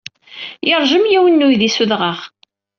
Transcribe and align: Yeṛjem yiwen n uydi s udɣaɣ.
Yeṛjem 0.67 1.05
yiwen 1.07 1.35
n 1.41 1.45
uydi 1.45 1.69
s 1.75 1.77
udɣaɣ. 1.83 2.19